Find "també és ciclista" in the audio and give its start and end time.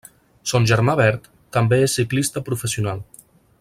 1.59-2.47